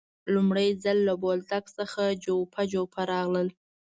لومړی 0.33 0.69
ځل 0.83 0.97
له 1.07 1.13
بولدک 1.21 1.65
څخه 1.77 2.01
جوپه 2.23 2.61
جوپه 2.71 3.01
راغلل. 3.13 3.47